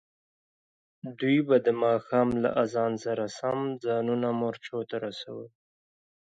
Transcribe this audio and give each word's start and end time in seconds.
دوی 1.19 1.37
به 1.47 1.57
د 1.65 1.67
ماښام 1.83 2.29
له 2.43 2.49
اذان 2.63 2.93
سره 3.05 3.23
سم 3.39 3.59
ځانونه 3.85 4.27
مورچو 4.39 4.77
ته 4.89 4.95
رسول. 5.05 5.47